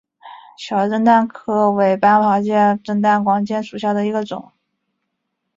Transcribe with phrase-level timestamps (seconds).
[0.57, 1.27] 小震旦光
[1.69, 4.51] 介为半花介科震旦光介属下的一个种。